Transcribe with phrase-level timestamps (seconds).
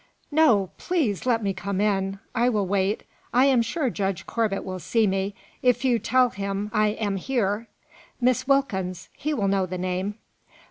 [0.31, 0.71] "No!
[0.79, 2.17] please let me come in.
[2.33, 3.03] I will wait.
[3.35, 7.17] I am sure Judge Corbet will see me, if you will tell him I am
[7.17, 7.67] here.
[8.19, 9.09] Miss Wilkins.
[9.15, 10.15] He will know the name."